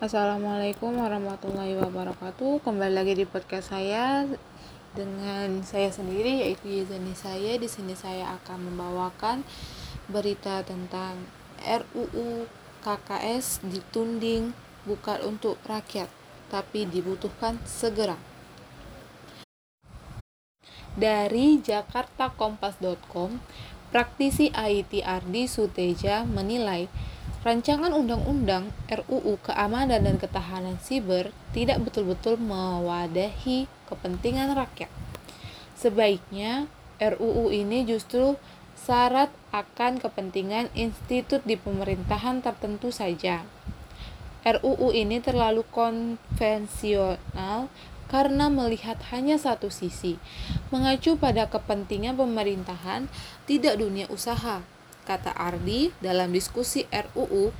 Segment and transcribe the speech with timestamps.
[0.00, 2.64] Assalamualaikum warahmatullahi wabarakatuh.
[2.64, 4.24] Kembali lagi di podcast saya
[4.96, 7.60] dengan saya sendiri yaitu Yezani saya.
[7.60, 9.44] Di sini saya akan membawakan
[10.08, 11.28] berita tentang
[11.60, 12.48] RUU
[12.80, 14.56] KKS ditunding
[14.88, 16.08] bukan untuk rakyat
[16.48, 18.16] tapi dibutuhkan segera.
[20.96, 23.36] Dari jakartakompas.com,
[23.92, 26.88] praktisi IT Ardi Suteja menilai
[27.40, 34.92] Rancangan Undang-Undang RUU Keamanan dan Ketahanan Siber tidak betul-betul mewadahi kepentingan rakyat.
[35.72, 36.68] Sebaiknya
[37.00, 38.36] RUU ini justru
[38.76, 43.48] syarat akan kepentingan institut di pemerintahan tertentu saja.
[44.44, 47.72] RUU ini terlalu konvensional
[48.12, 50.20] karena melihat hanya satu sisi,
[50.68, 53.08] mengacu pada kepentingan pemerintahan,
[53.48, 54.60] tidak dunia usaha
[55.04, 57.52] kata Ardi dalam diskusi RUU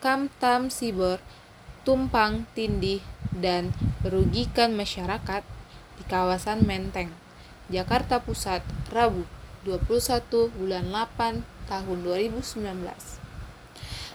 [0.00, 1.20] Kamtam Siber
[1.84, 3.00] tumpang tindih
[3.32, 3.72] dan
[4.04, 5.42] merugikan masyarakat
[5.96, 7.12] di kawasan Menteng,
[7.68, 9.24] Jakarta Pusat, Rabu
[9.64, 13.20] 21 bulan 8 tahun 2019.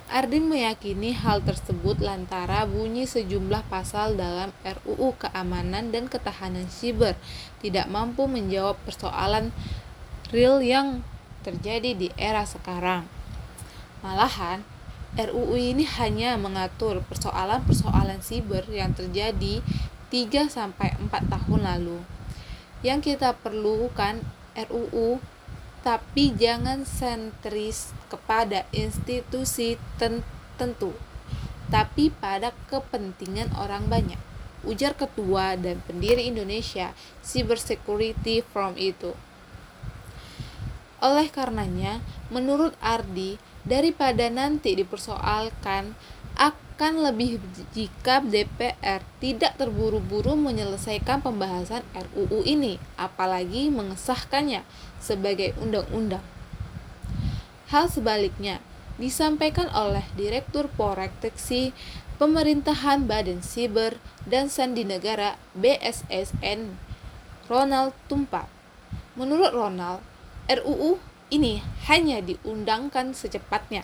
[0.06, 7.18] Ardin meyakini hal tersebut lantara bunyi sejumlah pasal dalam RUU Keamanan dan Ketahanan Siber
[7.66, 9.50] tidak mampu menjawab persoalan
[10.30, 11.02] real yang
[11.46, 13.06] terjadi di era sekarang.
[14.02, 14.66] Malahan,
[15.14, 19.62] RUU ini hanya mengatur persoalan-persoalan siber yang terjadi
[20.10, 22.02] 3 sampai 4 tahun lalu.
[22.82, 24.26] Yang kita perlukan
[24.58, 25.22] RUU
[25.86, 30.98] tapi jangan sentris kepada institusi tertentu,
[31.70, 34.18] tapi pada kepentingan orang banyak.
[34.66, 39.14] Ujar ketua dan pendiri Indonesia Cyber Security Forum itu.
[41.06, 42.02] Oleh karenanya,
[42.34, 45.94] menurut Ardi, daripada nanti dipersoalkan
[46.34, 47.38] akan lebih
[47.78, 54.66] jika DPR tidak terburu-buru menyelesaikan pembahasan RUU ini, apalagi mengesahkannya
[54.98, 56.26] sebagai undang-undang.
[57.70, 58.58] Hal sebaliknya
[58.98, 61.70] disampaikan oleh Direktur Proteksi
[62.18, 66.74] Pemerintahan Badan Siber dan Sandi Negara BSSN
[67.46, 68.50] Ronald Tumpak.
[69.14, 70.02] Menurut Ronald,
[70.46, 71.02] RUU
[71.34, 73.82] ini hanya diundangkan secepatnya.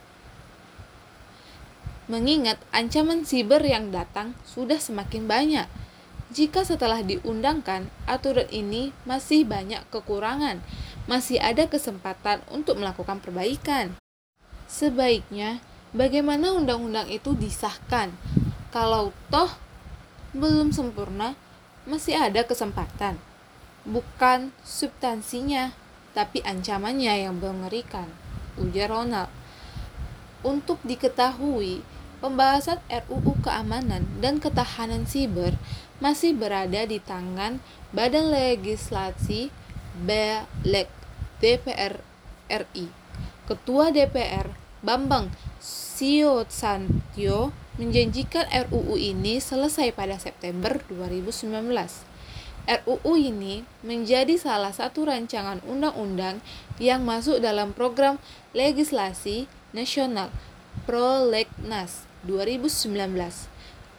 [2.06, 5.68] Mengingat ancaman siber yang datang sudah semakin banyak.
[6.32, 10.64] Jika setelah diundangkan, aturan ini masih banyak kekurangan,
[11.10, 14.00] masih ada kesempatan untuk melakukan perbaikan.
[14.72, 15.60] Sebaiknya,
[15.92, 18.16] bagaimana undang-undang itu disahkan?
[18.72, 19.52] Kalau toh
[20.32, 21.36] belum sempurna,
[21.84, 23.20] masih ada kesempatan.
[23.84, 25.76] Bukan substansinya
[26.12, 28.08] tapi ancamannya yang mengerikan,
[28.60, 29.32] ujar Ronald.
[30.42, 31.86] Untuk diketahui,
[32.22, 35.58] pembahasan RUU Keamanan dan Ketahanan Siber
[36.02, 37.62] masih berada di tangan
[37.94, 39.54] Badan Legislasi
[40.02, 40.90] BLEG
[41.42, 42.02] DPR
[42.50, 42.88] RI.
[43.50, 45.30] Ketua DPR Bambang
[45.62, 52.11] Siosantio menjanjikan RUU ini selesai pada September 2019.
[52.70, 56.40] RUU ini menjadi salah satu rancangan undang-undang
[56.78, 58.22] yang masuk dalam program
[58.54, 60.30] legislasi nasional
[60.86, 63.18] Prolegnas 2019.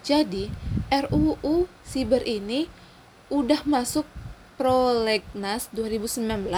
[0.03, 0.51] Jadi,
[0.91, 2.67] RUU Siber ini
[3.31, 4.06] udah masuk
[4.59, 6.51] Prolegnas 2019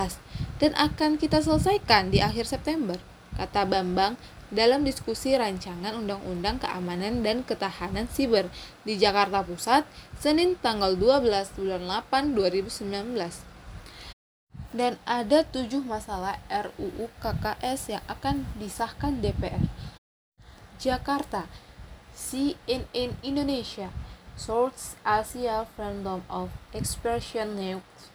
[0.61, 3.01] dan akan kita selesaikan di akhir September,
[3.39, 4.19] kata Bambang
[4.55, 8.47] dalam diskusi rancangan Undang-Undang Keamanan dan Ketahanan Siber
[8.87, 9.83] di Jakarta Pusat,
[10.15, 13.43] Senin tanggal 12 bulan 8 2019.
[14.71, 19.67] Dan ada tujuh masalah RUU KKS yang akan disahkan DPR.
[20.79, 21.51] Jakarta,
[22.15, 23.91] CNN Indonesia,
[24.39, 28.11] Source Asia Freedom of Expression News,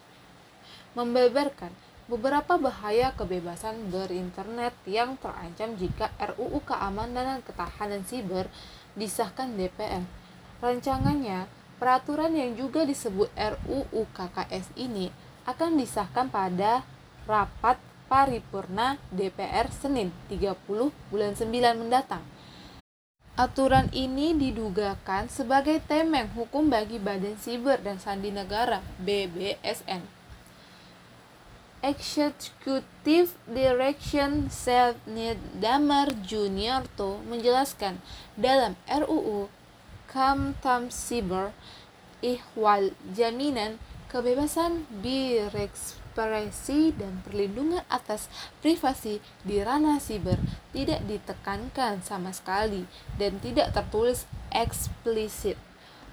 [0.96, 1.76] membeberkan
[2.10, 8.50] beberapa bahaya kebebasan berinternet yang terancam jika RUU Keamanan dan Ketahanan Siber
[8.98, 10.02] disahkan DPR.
[10.58, 11.46] Rancangannya,
[11.78, 15.14] peraturan yang juga disebut RUU KKS ini
[15.46, 16.82] akan disahkan pada
[17.30, 17.78] rapat
[18.10, 20.58] paripurna DPR Senin 30
[21.14, 21.46] bulan 9
[21.78, 22.26] mendatang.
[23.38, 30.19] Aturan ini didugakan sebagai temeng hukum bagi Badan Siber dan Sandi Negara BBSN.
[31.80, 38.04] Executive Direction Selnid Damar Juniorto menjelaskan
[38.36, 39.48] dalam RUU
[40.12, 41.56] Kamtam Siber
[42.20, 43.80] ihwal jaminan
[44.12, 48.28] kebebasan berekspresi dan perlindungan atas
[48.60, 50.36] privasi di ranah siber
[50.76, 52.84] tidak ditekankan sama sekali
[53.16, 55.69] dan tidak tertulis eksplisit.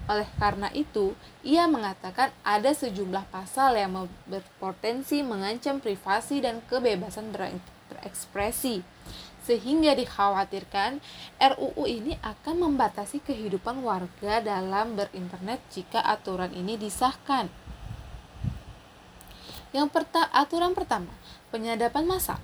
[0.07, 1.11] Oleh karena itu,
[1.43, 8.83] ia mengatakan ada sejumlah pasal yang berpotensi mengancam privasi dan kebebasan berekspresi
[9.47, 10.99] sehingga dikhawatirkan
[11.39, 17.47] RUU ini akan membatasi kehidupan warga dalam berinternet jika aturan ini disahkan.
[19.71, 21.15] Yang perta aturan pertama,
[21.47, 22.43] penyadapan massa.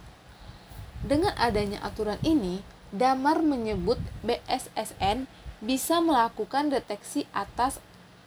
[1.03, 2.63] Dengan adanya aturan ini,
[2.93, 5.25] Damar menyebut BSSN
[5.63, 7.79] bisa melakukan deteksi atas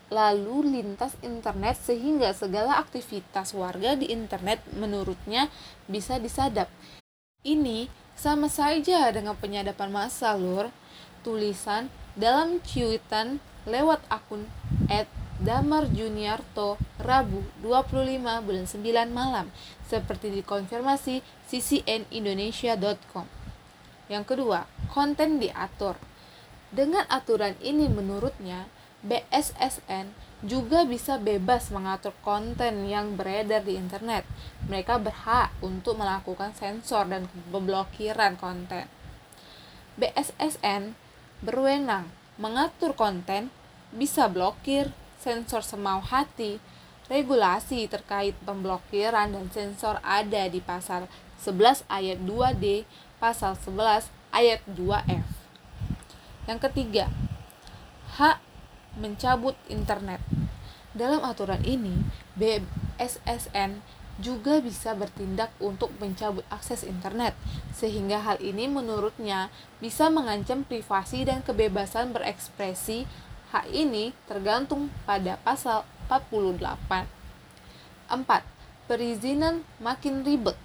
[0.08, 5.52] lalu lintas internet sehingga segala aktivitas warga di internet menurutnya
[5.90, 6.72] bisa disadap.
[7.44, 10.72] Ini sama saja dengan penyadapan massa, Lur.
[11.20, 14.46] Tulisan dalam cuitan lewat akun
[14.88, 19.46] at Damar Juniarto Rabu 25 bulan 9 malam
[19.84, 23.26] seperti dikonfirmasi ccnindonesia.com.
[24.08, 25.98] Yang kedua, konten diatur.
[26.74, 28.66] Dengan aturan ini menurutnya
[29.06, 30.10] BSSN
[30.42, 34.26] juga bisa bebas mengatur konten yang beredar di internet.
[34.66, 38.90] Mereka berhak untuk melakukan sensor dan pemblokiran konten.
[39.96, 40.98] BSSN
[41.40, 43.48] berwenang mengatur konten,
[43.94, 44.92] bisa blokir,
[45.22, 46.60] sensor semau hati,
[47.08, 51.08] regulasi terkait pemblokiran dan sensor ada di pasal
[51.40, 52.84] 11 ayat 2D,
[53.22, 55.35] pasal 11 ayat 2F.
[56.46, 57.10] Yang ketiga,
[58.19, 58.38] hak
[58.94, 60.22] mencabut internet.
[60.96, 62.06] Dalam aturan ini,
[62.38, 63.82] BSSN
[64.16, 67.37] juga bisa bertindak untuk mencabut akses internet,
[67.76, 73.04] sehingga hal ini menurutnya bisa mengancam privasi dan kebebasan berekspresi.
[73.52, 77.06] Hak ini tergantung pada pasal 48.
[78.08, 78.25] 4.
[78.88, 80.56] Perizinan makin ribet.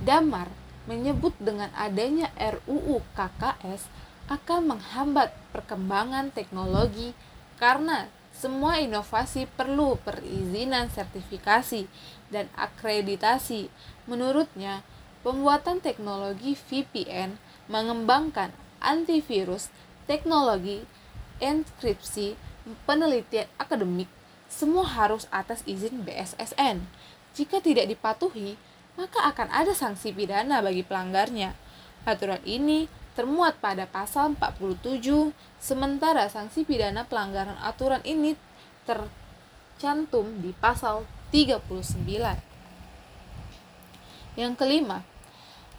[0.00, 0.48] Damar
[0.88, 7.12] menyebut dengan adanya RUU KKS akan menghambat perkembangan teknologi
[7.58, 11.90] karena semua inovasi perlu perizinan sertifikasi
[12.30, 13.68] dan akreditasi.
[14.06, 14.86] Menurutnya,
[15.26, 17.36] pembuatan teknologi VPN
[17.66, 19.68] mengembangkan antivirus,
[20.06, 20.86] teknologi,
[21.42, 22.38] enkripsi,
[22.86, 24.08] penelitian akademik,
[24.46, 26.86] semua harus atas izin BSSN.
[27.34, 28.56] Jika tidak dipatuhi,
[28.94, 31.54] maka akan ada sanksi pidana bagi pelanggarnya.
[32.08, 32.88] Aturan ini
[33.20, 38.32] termuat pada pasal 47, sementara sanksi pidana pelanggaran aturan ini
[38.88, 42.00] tercantum di pasal 39.
[44.40, 45.04] Yang kelima,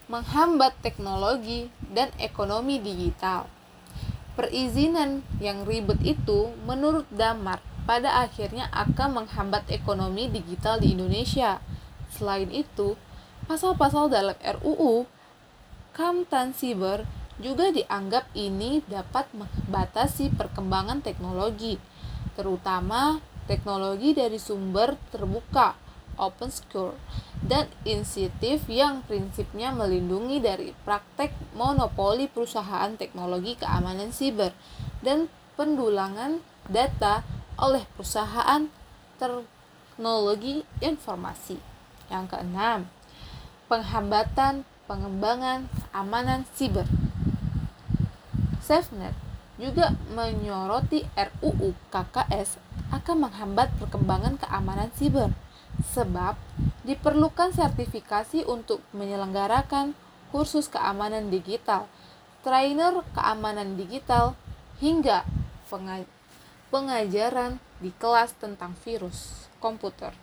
[0.06, 3.50] menghambat teknologi dan ekonomi digital.
[4.38, 7.58] Perizinan yang ribet itu menurut Damar
[7.90, 11.58] pada akhirnya akan menghambat ekonomi digital di Indonesia.
[12.14, 12.94] Selain itu,
[13.50, 15.10] pasal-pasal dalam RUU
[15.98, 21.82] Kamtan Siber juga dianggap ini dapat membatasi perkembangan teknologi,
[22.38, 25.76] terutama teknologi dari sumber terbuka,
[26.16, 26.96] open source,
[27.42, 34.54] dan inisiatif yang prinsipnya melindungi dari praktek monopoli perusahaan teknologi keamanan siber
[35.02, 35.26] dan
[35.58, 36.40] pendulangan
[36.70, 37.26] data
[37.58, 38.70] oleh perusahaan
[39.18, 41.58] teknologi informasi.
[42.08, 42.80] Yang keenam,
[43.66, 46.86] penghambatan pengembangan keamanan siber.
[48.72, 49.12] SafeNet
[49.60, 52.56] juga menyoroti RUU KKS
[52.96, 55.36] akan menghambat perkembangan keamanan siber
[55.92, 56.40] sebab
[56.88, 59.92] diperlukan sertifikasi untuk menyelenggarakan
[60.32, 61.92] kursus keamanan digital,
[62.48, 64.40] trainer keamanan digital,
[64.80, 65.28] hingga
[66.72, 70.16] pengajaran di kelas tentang virus komputer.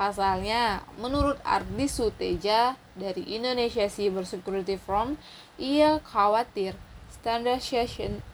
[0.00, 5.20] Pasalnya, menurut Ardi Suteja dari Indonesia Cyber Security Forum,
[5.60, 6.72] ia khawatir
[7.12, 8.24] standardization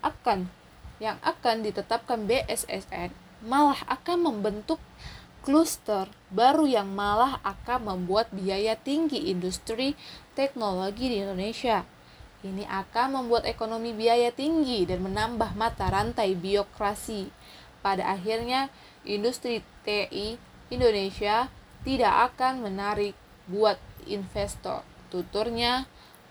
[0.00, 0.46] akan
[1.02, 3.10] yang akan ditetapkan BSSN
[3.42, 4.82] malah akan membentuk
[5.46, 9.94] kluster baru yang malah akan membuat biaya tinggi industri
[10.34, 11.86] teknologi di Indonesia.
[12.42, 17.30] Ini akan membuat ekonomi biaya tinggi dan menambah mata rantai biokrasi.
[17.82, 18.70] Pada akhirnya,
[19.02, 20.38] industri TI
[20.70, 21.50] Indonesia
[21.82, 23.14] tidak akan menarik
[23.50, 24.84] buat investor.
[25.08, 25.88] Tuturnya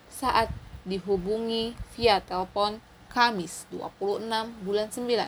[0.08, 0.54] saat
[0.88, 2.79] dihubungi via telepon
[3.12, 4.24] Kamis 26
[4.63, 5.27] bulan 9.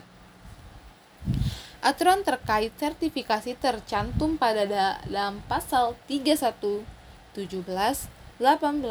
[1.80, 6.84] Aturan terkait sertifikasi tercantum pada dalam pasal 31,
[7.32, 7.64] 17,
[8.36, 8.84] 18,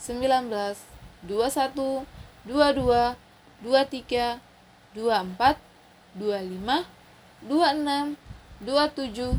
[0.00, 0.76] 19,
[1.24, 2.04] 21,
[2.48, 3.16] 22,
[3.64, 4.40] 23,
[4.96, 5.56] 24,
[6.16, 6.84] 25,
[7.44, 8.16] 26,
[8.64, 9.36] 27,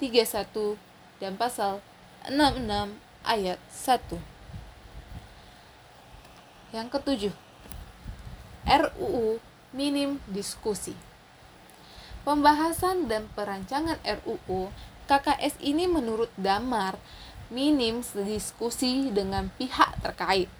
[0.00, 0.80] 31,
[1.20, 1.84] dan pasal
[2.24, 4.33] 66 ayat 1.
[6.74, 7.34] Yang ketujuh,
[8.66, 9.38] RUU
[9.70, 10.98] minim diskusi.
[12.26, 14.74] Pembahasan dan perancangan RUU
[15.06, 16.98] KKS ini menurut Damar
[17.46, 20.50] minim diskusi dengan pihak terkait.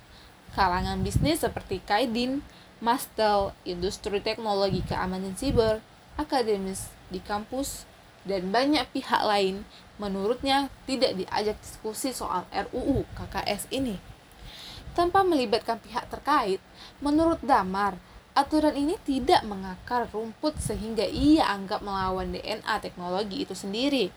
[0.54, 2.47] Kalangan bisnis seperti Kaidin,
[2.78, 5.83] Mastel, industri teknologi keamanan siber,
[6.14, 7.90] akademis di kampus,
[8.23, 9.66] dan banyak pihak lain
[9.99, 14.13] menurutnya tidak diajak diskusi soal RUU KKS ini.
[14.94, 16.62] Tanpa melibatkan pihak terkait,
[17.02, 17.98] menurut Damar,
[18.34, 24.14] aturan ini tidak mengakar rumput sehingga ia anggap melawan DNA teknologi itu sendiri.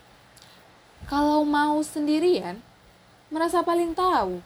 [1.10, 2.62] Kalau mau sendirian,
[3.30, 4.38] merasa paling tahu.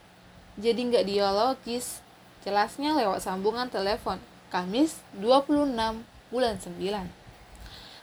[0.56, 2.04] Jadi nggak dialogis,
[2.44, 4.20] jelasnya lewat sambungan telepon,
[4.52, 7.08] Kamis 26 bulan 9.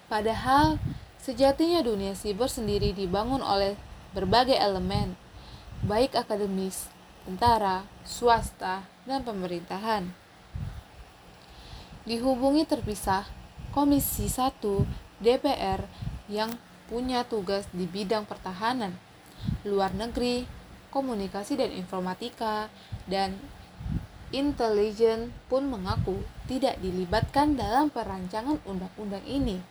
[0.09, 0.81] Padahal,
[1.21, 3.77] sejatinya dunia siber sendiri dibangun oleh
[4.17, 5.13] berbagai elemen,
[5.86, 6.89] baik akademis,
[7.25, 10.11] tentara, swasta, dan pemerintahan.
[12.07, 13.27] Dihubungi terpisah,
[13.69, 14.59] Komisi 1
[15.21, 15.85] DPR
[16.25, 16.57] yang
[16.89, 18.97] punya tugas di bidang pertahanan,
[19.61, 20.49] luar negeri,
[20.89, 22.73] komunikasi dan informatika,
[23.05, 23.38] dan
[24.33, 29.61] intelijen pun mengaku tidak dilibatkan dalam perancangan undang-undang ini.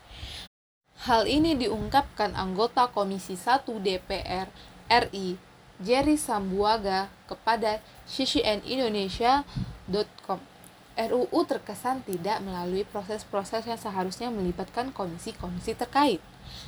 [1.07, 4.50] Hal ini diungkapkan anggota Komisi 1 DPR
[4.90, 5.48] RI
[5.79, 7.79] Jerry Sambuaga kepada
[8.11, 10.43] ccnindonesia.com.
[10.99, 16.19] RUU terkesan tidak melalui proses-proses yang seharusnya melibatkan komisi-komisi terkait.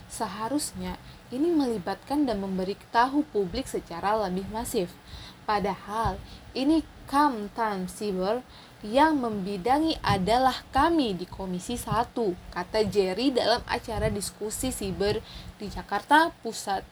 [0.07, 0.95] Seharusnya
[1.35, 4.95] ini melibatkan dan memberitahu publik secara lebih masif.
[5.43, 6.15] Padahal
[6.55, 8.47] ini Kamtan Siber
[8.87, 12.15] yang membidangi adalah kami di Komisi 1,
[12.55, 15.19] kata Jerry dalam acara diskusi siber
[15.59, 16.87] di Jakarta Pusat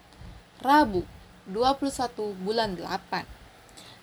[0.59, 1.18] Rabu
[1.51, 3.27] 21 bulan 8.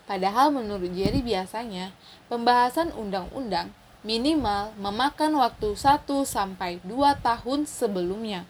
[0.05, 1.89] Padahal menurut Jerry biasanya
[2.29, 3.73] pembahasan undang-undang
[4.05, 8.45] minimal memakan waktu 1 sampai 2 tahun sebelumnya.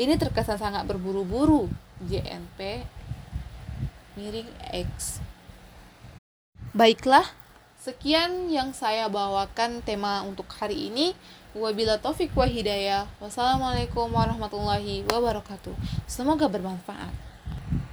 [0.00, 1.68] Ini terkesan sangat berburu-buru.
[2.00, 2.88] JNP
[4.16, 5.20] miring X.
[6.72, 7.28] Baiklah,
[7.76, 11.12] sekian yang saya bawakan tema untuk hari ini.
[11.52, 13.04] Wabila taufik wa hidayah.
[13.20, 15.76] Wassalamualaikum warahmatullahi wabarakatuh.
[16.08, 17.29] Semoga bermanfaat.